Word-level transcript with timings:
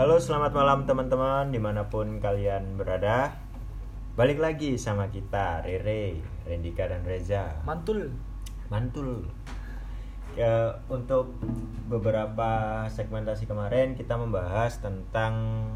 Halo 0.00 0.16
selamat 0.16 0.56
malam 0.56 0.88
teman-teman 0.88 1.52
di 1.52 1.60
mana 1.60 1.92
pun 1.92 2.24
kalian 2.24 2.80
berada. 2.80 3.36
Balik 4.16 4.40
lagi 4.40 4.80
sama 4.80 5.12
kita 5.12 5.60
Rere, 5.60 6.16
Rendika 6.48 6.88
dan 6.88 7.04
Reza. 7.04 7.60
Mantul. 7.68 8.08
Mantul. 8.72 9.28
Ya, 10.40 10.80
Untuk 10.88 11.36
beberapa 11.92 12.80
segmentasi 12.88 13.44
kemarin 13.44 13.92
kita 13.92 14.16
membahas 14.16 14.80
tentang 14.80 15.68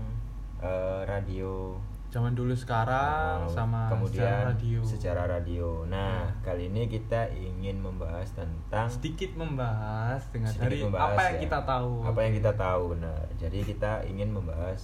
eh, 0.65 1.05
radio 1.05 1.77
Zaman 2.15 2.31
dulu 2.31 2.55
sekarang 2.55 3.43
sama 3.51 3.91
kemudian 3.91 4.23
secara 4.23 4.55
radio. 4.55 4.79
secara 4.87 5.23
radio. 5.27 5.83
Nah 5.91 6.31
kali 6.47 6.71
ini 6.71 6.87
kita 6.87 7.27
ingin 7.35 7.83
membahas 7.83 8.31
tentang 8.31 8.87
sedikit 8.87 9.35
membahas 9.35 10.23
dengan 10.31 10.55
sedikit 10.55 10.63
dari 10.63 10.77
membahas 10.87 11.11
apa 11.11 11.23
yang 11.27 11.35
ya. 11.35 11.43
kita 11.43 11.59
tahu. 11.67 11.93
apa 12.07 12.19
yang 12.23 12.35
kita 12.39 12.53
tahu 12.55 12.83
benar 12.95 13.23
jadi 13.35 13.59
kita 13.67 13.93
ingin 14.07 14.29
membahas 14.31 14.81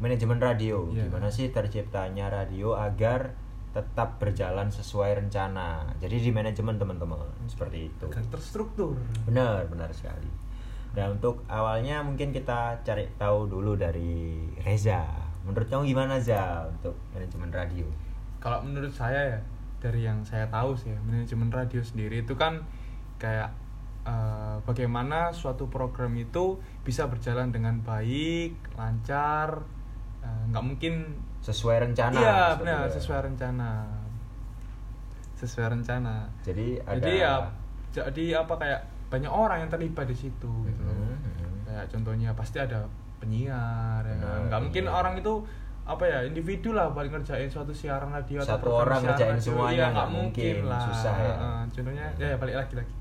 manajemen 0.00 0.40
radio 0.40 0.88
Iya. 0.88 1.04
gimana 1.06 1.28
sih 1.28 1.52
terciptanya 1.52 2.32
radio 2.32 2.72
agar 2.74 3.36
tetap 3.74 4.16
berjalan 4.16 4.70
sesuai 4.70 5.20
rencana 5.20 5.84
jadi 6.00 6.16
di 6.16 6.30
manajemen 6.30 6.78
teman-teman 6.78 7.18
seperti 7.44 7.90
itu 7.90 8.06
Agar 8.08 8.24
terstruktur. 8.30 8.94
benar 9.26 9.66
benar 9.66 9.90
sekali 9.92 10.30
dan 10.94 11.18
untuk 11.18 11.42
awalnya 11.50 12.00
mungkin 12.00 12.30
kita 12.30 12.80
cari 12.86 13.10
tahu 13.18 13.50
dulu 13.50 13.74
dari 13.74 14.46
Reza 14.62 15.23
menurut 15.44 15.68
kamu 15.68 15.92
gimana 15.92 16.16
Za 16.18 16.66
untuk 16.68 16.96
manajemen 17.12 17.52
radio 17.52 17.86
Kalau 18.40 18.60
menurut 18.60 18.92
saya 18.92 19.36
ya 19.36 19.40
dari 19.80 20.04
yang 20.04 20.24
saya 20.24 20.48
tahu 20.48 20.72
sih 20.76 20.92
ya, 20.92 21.00
manajemen 21.04 21.52
radio 21.52 21.84
sendiri 21.84 22.24
itu 22.24 22.32
kan 22.36 22.64
kayak 23.20 23.52
eh, 24.08 24.56
bagaimana 24.64 25.32
suatu 25.32 25.68
program 25.68 26.12
itu 26.16 26.60
bisa 26.84 27.08
berjalan 27.08 27.52
dengan 27.52 27.80
baik, 27.84 28.56
lancar, 28.76 29.64
eh, 30.24 30.42
nggak 30.52 30.64
mungkin 30.64 30.94
sesuai 31.44 31.76
rencana 31.84 32.16
iya 32.16 32.40
benar 32.56 32.88
sesuai 32.88 33.20
rencana 33.28 33.84
sesuai 35.36 35.76
rencana 35.76 36.24
jadi 36.40 36.80
ada 36.88 36.96
jadi 36.96 37.12
ya 37.20 37.34
jadi 37.92 38.24
apa 38.40 38.54
kayak 38.56 38.80
banyak 39.12 39.28
orang 39.28 39.68
yang 39.68 39.70
terlibat 39.70 40.08
di 40.08 40.16
situ 40.16 40.50
gitu. 40.64 40.82
Mhm, 40.88 41.14
mhm. 41.20 41.56
kayak 41.68 41.86
contohnya 41.92 42.32
pasti 42.32 42.58
ada 42.58 42.88
penyiar 43.24 44.02
ya 44.02 44.14
kan? 44.14 44.20
Benar, 44.20 44.40
nggak 44.46 44.60
mungkin 44.62 44.84
penyiar. 44.84 45.00
orang 45.00 45.14
itu 45.16 45.34
apa 45.84 46.04
ya 46.04 46.18
individu 46.24 46.72
lah 46.72 46.88
paling 46.90 47.12
ngerjain 47.12 47.44
suatu 47.44 47.68
siaran 47.68 48.08
radio 48.08 48.40
atau 48.40 48.56
Satu 48.56 48.64
program 48.66 48.84
orang 48.84 49.02
ngerjain 49.04 49.32
radio. 49.32 49.44
semuanya 49.44 49.76
Iya, 49.76 49.86
nggak 49.92 50.10
mungkin, 50.10 50.54
lah 50.64 50.80
susah 50.82 51.14
ya. 51.16 51.34
Contohnya 51.68 52.06
ya, 52.14 52.26
ya 52.30 52.36
balik 52.36 52.56
lagi 52.56 52.74
lagi 52.76 52.94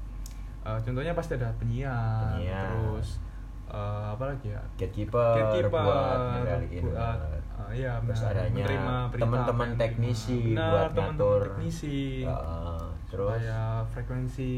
Eh, 0.63 0.79
contohnya 0.79 1.11
pasti 1.11 1.35
ada 1.35 1.51
penyiar, 1.59 2.39
Penyiar. 2.39 2.71
terus 2.71 3.19
eh, 3.67 4.05
apa 4.15 4.23
lagi 4.31 4.47
ya 4.47 4.61
gatekeeper, 4.75 5.35
Gatekeeper, 5.35 5.75
buat 5.75 6.19
ngendaliin 6.39 6.83
buat, 6.87 7.19
eh, 7.19 7.71
iya, 7.75 7.93
terus 7.99 8.23
adanya 8.23 8.65
teman-teman 9.11 9.69
teknisi 9.75 10.55
diterima. 10.55 10.55
Benar, 10.55 10.71
buat 10.71 10.87
teman-teman 10.87 11.15
ngatur 11.19 11.41
teknisi 11.51 11.99
Heeh, 12.23 12.83
terus 13.11 13.27
supaya 13.27 13.61
frekuensi 13.91 14.51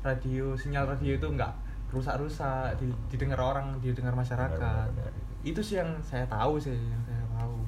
radio 0.00 0.44
sinyal 0.56 0.84
radio 0.88 1.12
itu 1.14 1.28
nggak 1.28 1.52
rusak-rusak 1.92 2.80
di- 2.80 2.96
didengar 3.12 3.38
orang 3.38 3.76
didengar 3.84 4.16
masyarakat. 4.16 4.56
Benar, 4.56 4.88
benar, 4.96 5.12
benar. 5.12 5.44
itu 5.44 5.60
sih 5.60 5.76
yang 5.76 5.90
saya 6.00 6.24
tahu 6.26 6.56
sih 6.56 6.72
yang 6.72 7.02
saya 7.04 7.22
tahu. 7.36 7.60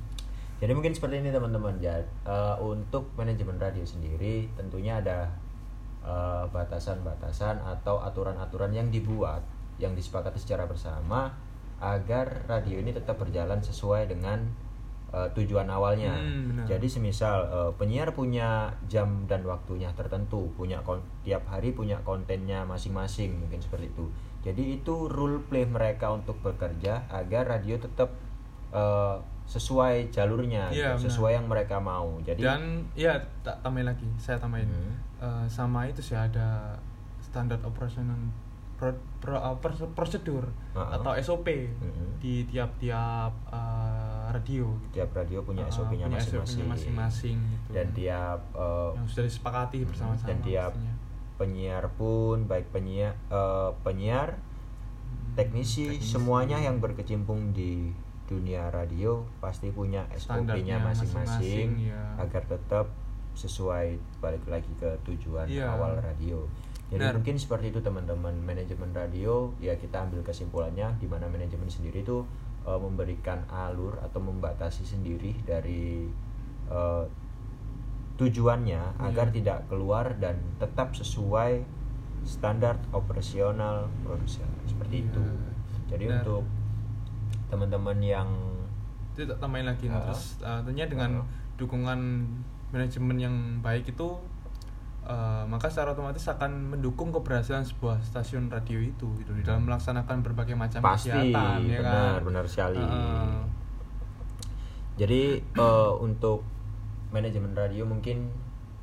Jadi 0.64 0.72
mungkin 0.72 0.96
seperti 0.96 1.20
ini 1.20 1.28
teman-teman 1.28 1.76
ya. 1.76 2.00
Eh, 2.24 2.56
untuk 2.64 3.12
manajemen 3.14 3.60
radio 3.60 3.84
sendiri 3.84 4.48
tentunya 4.56 4.98
ada 4.98 5.28
eh, 6.00 6.44
batasan-batasan 6.48 7.60
atau 7.60 8.00
aturan-aturan 8.00 8.72
yang 8.72 8.88
dibuat 8.88 9.44
yang 9.76 9.92
disepakati 9.92 10.38
secara 10.40 10.64
bersama 10.64 11.34
agar 11.82 12.46
radio 12.48 12.80
ini 12.80 12.94
tetap 12.94 13.18
berjalan 13.20 13.60
sesuai 13.60 14.08
dengan 14.08 14.40
eh, 15.14 15.28
tujuan 15.32 15.70
awalnya. 15.70 16.10
Hmm, 16.10 16.50
benar. 16.50 16.64
Jadi 16.66 16.86
semisal 16.90 17.46
eh, 17.46 17.70
penyiar 17.78 18.10
punya 18.10 18.66
jam 18.90 19.22
dan 19.30 19.46
waktunya 19.46 19.86
tertentu, 19.94 20.50
punya 20.52 20.82
kon- 20.82 21.06
tiap 21.22 21.46
hari 21.46 21.70
punya 21.70 22.02
kontennya 22.02 22.66
masing-masing 22.66 23.38
mungkin 23.38 23.62
seperti 23.62 23.94
itu. 23.94 24.10
Jadi 24.42 24.82
itu 24.82 25.06
rule 25.08 25.40
play 25.46 25.64
mereka 25.64 26.10
untuk 26.10 26.36
bekerja 26.42 27.06
agar 27.08 27.46
radio 27.48 27.78
tetap 27.78 28.10
eh, 28.74 29.16
sesuai 29.44 30.08
jalurnya, 30.08 30.72
gitu, 30.72 30.82
benar. 30.88 31.04
sesuai 31.04 31.32
yang 31.36 31.46
mereka 31.46 31.76
mau. 31.78 32.16
Jadi 32.24 32.40
dan 32.42 32.80
ya 32.96 33.14
tak 33.44 33.60
tambahin 33.60 33.86
lagi 33.92 34.08
saya 34.18 34.36
tambahin 34.36 34.66
Hmm. 34.66 34.92
Eh, 35.24 35.46
sama 35.48 35.88
itu 35.88 36.00
sih 36.00 36.16
ada 36.16 36.76
standar 37.22 37.56
operasional 37.64 38.16
pro, 38.74 38.90
pro- 39.18 39.56
pros- 39.56 39.92
prosedur 39.92 40.44
Uh-uh. 40.72 40.94
atau 40.94 41.12
SOP 41.16 41.48
Mhm. 41.70 42.18
di 42.18 42.42
tiap-tiap 42.44 43.32
eh, 43.46 44.24
radio 44.30 44.66
gitu. 44.80 44.90
tiap 44.94 45.10
radio 45.12 45.38
punya 45.40 45.64
SOP-nya 45.64 46.06
masing-masing. 46.06 47.38
Gitu. 47.38 47.70
Dan 47.70 47.86
tiap 47.92 48.40
eh, 48.50 48.90
yang 48.92 49.06
sudah 49.06 49.24
disepakati 49.24 49.78
bersama-sama 49.84 50.26
dan 50.26 50.38
tiap 50.40 50.72
pastinya. 50.72 50.94
penyiar 51.34 51.84
pun 51.92 52.36
baik 52.44 52.66
penyiar 52.68 53.14
eh, 53.26 53.70
penyiar 53.80 54.34
Hmm, 54.34 55.34
teknisi, 55.36 55.90
teknisi. 55.92 56.10
semuanya 56.10 56.58
yang 56.58 56.78
berkecimpung 56.78 57.50
di 57.50 57.90
dunia 58.24 58.66
radio 58.68 59.20
pasti 59.36 59.68
punya 59.68 60.06
SOP-nya 60.10 60.80
masing-masing 60.80 61.76
ya. 61.84 62.16
agar 62.16 62.42
tetap 62.44 62.86
sesuai 63.32 63.94
balik 64.18 64.46
lagi 64.46 64.70
ke 64.74 64.86
tujuan 65.04 65.44
Iya. 65.44 65.66
awal 65.68 65.98
radio. 65.98 66.46
Jadi 66.84 67.00
Benar. 67.00 67.14
mungkin 67.16 67.36
seperti 67.36 67.66
itu 67.68 67.80
teman-teman 67.80 68.34
manajemen 68.38 68.92
radio 68.92 69.48
ya 69.58 69.72
kita 69.74 70.04
ambil 70.04 70.20
kesimpulannya 70.20 70.92
di 70.96 71.06
mana 71.06 71.24
manajemen 71.26 71.66
sendiri 71.66 72.00
itu 72.00 72.22
eh, 72.62 72.78
memberikan 72.78 73.40
alur 73.46 73.96
atau 74.00 74.20
membatasi 74.20 74.84
sendiri 74.84 75.32
dari 75.42 76.06
eh, 76.66 77.04
tujuannya 78.14 78.82
Iya. 78.94 79.00
agar 79.02 79.26
tidak 79.28 79.66
keluar 79.66 80.14
dan 80.16 80.38
tetap 80.56 80.94
sesuai 80.94 81.66
standar 82.22 82.78
operasional 82.90 83.90
produsen 84.00 84.46
seperti 84.64 85.02
Iya. 85.02 85.06
itu. 85.10 85.22
Jadi 85.86 86.04
Benar. 86.06 86.16
untuk 86.20 86.42
teman-teman 87.46 87.98
yang 87.98 88.28
itu 89.12 89.24
tak 89.24 89.38
tambahin 89.38 89.66
lagi 89.66 89.86
Ah. 89.86 90.02
terus 90.02 90.38
uh, 90.40 90.58
tentunya 90.60 90.86
dengan 90.86 91.10
Ah. 91.20 91.26
dukungan 91.54 92.00
manajemen 92.70 93.16
yang 93.16 93.36
baik 93.60 93.86
itu 93.86 94.08
uh, 95.04 95.44
maka 95.44 95.68
secara 95.68 95.92
otomatis 95.92 96.24
akan 96.24 96.74
mendukung 96.74 97.08
keberhasilan 97.10 97.62
sebuah 97.62 98.00
stasiun 98.00 98.48
radio 98.48 98.78
itu 98.78 99.06
gitu 99.18 99.32
di 99.32 99.42
dalam 99.42 99.64
melaksanakan 99.64 100.20
berbagai 100.20 100.54
macam 100.54 100.80
pasti 100.80 101.10
kegiatan 101.10 101.60
ya 101.62 101.78
benar 101.80 102.14
kan 102.16 102.20
benar 102.24 102.44
sekali. 102.44 102.80
Uh, 102.80 103.40
Jadi 104.94 105.42
eh, 105.42 105.92
untuk 105.98 106.46
manajemen 107.10 107.50
radio 107.50 107.82
mungkin 107.82 108.30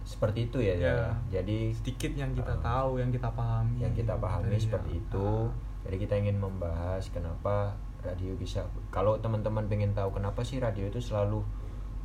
seperti 0.03 0.51
itu 0.51 0.59
ya. 0.59 0.75
Ya. 0.75 0.91
ya. 0.91 1.09
Jadi 1.39 1.71
sedikit 1.71 2.11
yang 2.13 2.35
kita 2.35 2.51
Ah. 2.51 2.83
tahu 2.83 2.99
yang 2.99 3.07
kita 3.09 3.31
pahami 3.31 3.79
yang 3.79 3.93
kita 3.93 4.19
pahami 4.19 4.51
dari- 4.51 4.59
seperti 4.59 4.91
itu. 4.99 5.23
ah. 5.23 5.47
Jadi 5.87 5.95
kita 5.97 6.13
ingin 6.19 6.37
membahas 6.37 7.07
kenapa 7.09 7.71
radio 8.03 8.35
bisa. 8.35 8.59
Kalau 8.91 9.17
teman-teman 9.17 9.65
pengen 9.65 9.95
tahu 9.95 10.11
kenapa 10.11 10.43
sih 10.43 10.59
radio 10.59 10.85
itu 10.85 10.99
selalu 10.99 11.39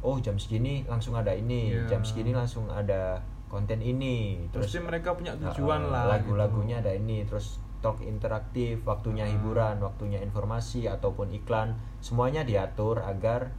oh 0.00 0.16
jam 0.20 0.38
segini 0.38 0.86
langsung 0.86 1.16
ada 1.16 1.34
ini, 1.34 1.74
Iya. 1.74 1.88
jam 1.88 2.00
segini 2.04 2.30
langsung 2.30 2.68
ada 2.70 3.18
konten 3.46 3.78
ini. 3.78 4.46
terus 4.50 4.74
sih 4.74 4.82
mereka 4.82 5.14
punya 5.14 5.32
tujuan 5.38 5.86
uh, 5.86 5.90
lah 5.90 6.04
lagu-lagunya 6.18 6.82
gitu. 6.82 6.88
ada 6.88 6.92
ini, 6.98 7.22
terus 7.22 7.62
talk 7.78 8.02
interaktif, 8.02 8.82
waktunya 8.82 9.22
Ah. 9.22 9.30
hiburan, 9.30 9.78
waktunya 9.78 10.18
informasi 10.18 10.90
ataupun 10.90 11.30
iklan, 11.30 11.78
semuanya 12.02 12.42
diatur 12.42 12.98
agar 13.04 13.54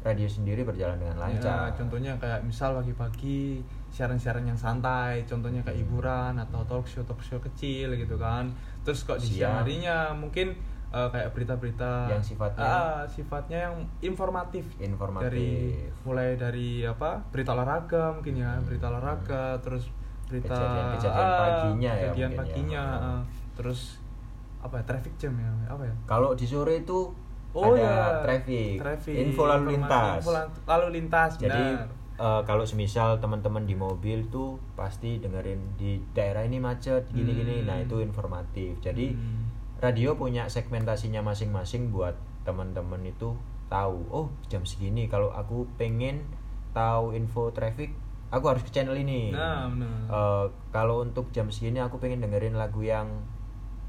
radio 0.00 0.30
sendiri 0.30 0.62
berjalan 0.62 1.02
dengan 1.02 1.18
lancar. 1.18 1.74
Ya, 1.74 1.74
contohnya 1.74 2.12
kayak 2.16 2.46
misal 2.46 2.78
pagi-pagi 2.78 3.58
siaran-siaran 3.90 4.46
yang 4.46 4.56
santai, 4.56 5.26
contohnya 5.26 5.60
kayak 5.66 5.76
Hmm. 5.76 5.84
hiburan 5.84 6.32
atau 6.38 6.62
talk 6.64 6.86
show 6.86 7.02
talk 7.02 7.18
show 7.20 7.42
kecil 7.42 7.92
gitu 7.92 8.14
kan. 8.16 8.54
Terus 8.86 9.02
kok 9.02 9.18
di 9.18 9.34
siang 9.36 9.66
harinya 9.66 10.14
mungkin 10.14 10.54
eh, 10.88 11.08
kayak 11.08 11.28
berita-berita 11.30 12.08
Yang 12.08 12.22
sifatnya- 12.28 12.64
ah, 12.64 13.02
sifatnya 13.04 13.58
yang 13.60 13.76
informatif. 14.00 14.64
Informatif. 14.78 15.26
Dari 15.26 15.50
mulai 16.02 16.34
dari 16.34 16.68
apa? 16.82 17.20
Berita 17.28 17.52
olahraga 17.52 18.12
mungkin 18.12 18.34
ya, 18.36 18.54
Hmm. 18.54 18.64
berita 18.64 18.86
olahraga, 18.88 19.58
terus 19.60 19.90
berita 20.26 20.54
ah, 20.54 20.96
paginya 21.38 21.92
ya 21.92 22.10
kejadian 22.10 22.30
mungkin 22.30 22.30
ya. 22.30 22.38
paginya, 22.40 22.84
Ah. 22.84 23.06
ah. 23.10 23.22
terus 23.54 23.98
apa 24.58 24.74
ya, 24.76 24.84
traffic 24.84 25.14
jam 25.16 25.32
ya, 25.34 25.50
apa 25.66 25.82
ya? 25.82 25.94
Kalau 26.04 26.32
di 26.32 26.44
sore 26.44 26.80
itu 26.80 27.14
Oh 27.52 27.72
ada 27.72 27.80
ya, 27.80 27.96
traffic, 28.20 28.76
traffic, 28.76 29.16
info 29.16 29.46
lalu 29.46 29.72
lintas. 29.72 30.20
info 30.20 30.32
lalu 30.66 30.86
lintas, 30.92 31.30
Jadi 31.36 31.56
benar. 31.72 31.88
eh, 32.18 32.42
kalau 32.44 32.62
semisal 32.62 33.16
teman-teman 33.16 33.64
di 33.64 33.72
mobil 33.72 34.26
tuh 34.26 34.58
pasti 34.74 35.16
dengerin 35.16 35.56
di 35.74 35.96
daerah 36.12 36.42
ini 36.42 36.58
macet 36.58 37.08
gini-gini, 37.08 37.60
Hmm. 37.60 37.66
nah 37.66 37.76
itu 37.78 37.96
informatif. 37.98 38.76
Jadi 38.78 39.08
Hmm. 39.10 39.45
Radio 39.78 40.14
punya 40.14 40.46
segmentasinya 40.46 41.20
masing-masing 41.20 41.90
buat 41.90 42.16
teman-teman 42.42 43.02
itu 43.02 43.36
tahu. 43.66 44.06
Oh 44.08 44.26
jam 44.46 44.62
segini 44.62 45.06
kalau 45.06 45.28
aku 45.30 45.66
pengen 45.76 46.24
tahu 46.72 47.12
info 47.12 47.50
traffic, 47.50 47.92
aku 48.28 48.44
harus 48.46 48.62
ke 48.62 48.70
channel 48.70 48.94
ini. 48.94 49.32
Nah, 49.32 49.68
benar. 49.68 49.88
Eh, 50.06 50.44
kalau 50.70 51.00
untuk 51.00 51.28
jam 51.30 51.48
segini 51.48 51.78
aku 51.78 51.96
pengen 51.96 52.20
dengerin 52.20 52.54
lagu 52.54 52.80
yang 52.80 53.08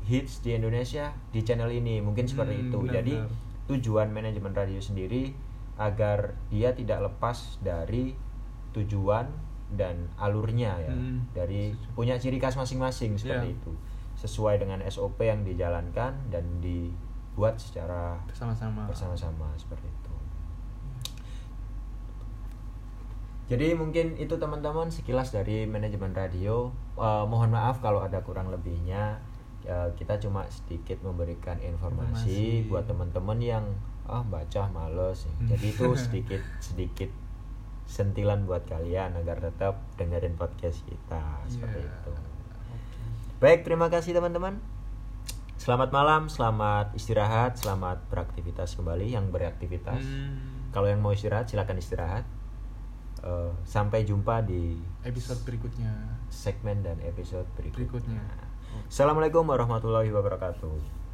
hits 0.04 0.40
di 0.40 0.56
Indonesia 0.56 1.12
di 1.30 1.44
channel 1.44 1.68
ini, 1.70 2.00
mungkin 2.00 2.24
seperti 2.26 2.56
Hmm, 2.56 2.64
itu. 2.66 2.78
benar, 2.80 2.94
Jadi 2.96 3.14
benar. 3.18 3.32
tujuan 3.68 4.08
manajemen 4.10 4.52
radio 4.52 4.80
sendiri 4.80 5.36
agar 5.76 6.34
dia 6.48 6.72
tidak 6.72 7.04
lepas 7.06 7.60
dari 7.60 8.16
tujuan 8.72 9.28
dan 9.70 10.08
alurnya 10.16 10.80
ya 10.80 10.96
Hmm, 10.96 11.28
dari 11.34 11.70
setuju. 11.70 11.92
punya 11.94 12.16
ciri 12.16 12.38
khas 12.38 12.56
masing-masing 12.56 13.14
seperti 13.14 13.52
Iya. 13.52 13.58
itu 13.58 13.72
sesuai 14.18 14.58
dengan 14.58 14.82
SOP 14.84 15.22
yang 15.22 15.46
dijalankan 15.46 16.18
dan 16.28 16.46
dibuat 16.58 17.62
secara 17.62 18.18
bersama-sama 18.26 18.90
bersama-sama 18.90 19.48
seperti 19.56 19.86
itu. 19.86 20.14
Jadi 23.48 23.72
mungkin 23.74 24.20
itu 24.20 24.36
teman-teman 24.36 24.92
sekilas 24.92 25.32
dari 25.32 25.64
manajemen 25.64 26.12
radio. 26.12 26.68
Eh, 27.00 27.26
mohon 27.26 27.48
maaf 27.48 27.80
kalau 27.80 28.04
ada 28.04 28.20
kurang 28.20 28.52
lebihnya. 28.52 29.24
Eh, 29.64 29.90
kita 29.96 30.20
cuma 30.20 30.44
sedikit 30.50 31.00
memberikan 31.00 31.56
informasi, 31.58 32.28
Informasi. 32.60 32.68
buat 32.68 32.84
teman-teman 32.86 33.40
yang 33.40 33.66
ah 34.04 34.24
baca 34.24 34.68
males. 34.68 35.28
Hmm. 35.30 35.48
Jadi 35.48 35.66
itu 35.72 35.88
sedikit 36.04 36.42
sedikit 36.60 37.12
sentilan 37.88 38.44
buat 38.44 38.68
kalian 38.68 39.16
agar 39.16 39.40
tetap 39.40 39.80
dengerin 39.96 40.36
podcast 40.36 40.84
kita 40.84 41.24
seperti 41.48 41.80
Iya. 41.80 41.88
itu. 41.88 42.14
Baik, 43.38 43.70
terima 43.70 43.86
kasih 43.86 44.18
teman-teman. 44.18 44.58
Selamat 45.62 45.94
malam, 45.94 46.26
selamat 46.26 46.98
istirahat, 46.98 47.54
selamat 47.62 48.10
beraktivitas 48.10 48.74
kembali 48.74 49.14
yang 49.14 49.30
beraktivitas. 49.30 50.02
Hmm, 50.02 50.74
Kalau 50.74 50.90
yang 50.90 51.06
mau 51.06 51.14
istirahat 51.14 51.46
silakan 51.46 51.78
istirahat. 51.78 52.26
Eh, 53.22 53.52
sampai 53.62 54.10
jumpa 54.10 54.42
di 54.42 54.82
episode 55.06 55.38
berikutnya 55.46 56.18
segmen 56.34 56.82
dan 56.82 56.98
episode 57.06 57.46
berikutnya. 57.54 58.18
berikutnya 58.18 58.26
Assalamualaikum 58.90 59.46
warahmatullahi 59.46 60.10
wabarakatuh. 60.10 61.07